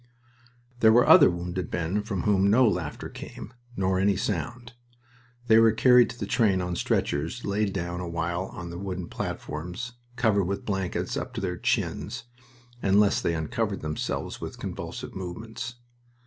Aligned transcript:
There 0.79 0.91
were 0.91 1.07
other 1.07 1.29
wounded 1.29 1.71
men 1.71 2.01
from 2.01 2.23
whom 2.23 2.49
no 2.49 2.67
laughter 2.67 3.07
came, 3.07 3.53
nor 3.77 3.99
any 3.99 4.15
sound. 4.15 4.73
They 5.45 5.59
were 5.59 5.73
carried 5.73 6.09
to 6.09 6.19
the 6.19 6.25
train 6.25 6.59
on 6.59 6.75
stretchers, 6.75 7.45
laid 7.45 7.71
down 7.71 7.99
awhile 7.99 8.45
on 8.47 8.71
the 8.71 8.79
wooden 8.79 9.09
platforms, 9.09 9.91
covered 10.15 10.45
with 10.45 10.65
blankets 10.65 11.15
up 11.15 11.35
to 11.35 11.41
their 11.41 11.55
chins 11.55 12.23
unless 12.81 13.21
they 13.21 13.35
uncovered 13.35 13.81
themselves 13.81 14.41
with 14.41 14.57
convulsive 14.57 15.13
movements. 15.15 15.75